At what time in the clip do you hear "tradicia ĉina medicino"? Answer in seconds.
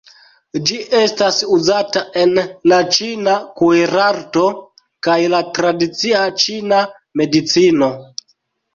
5.61-7.97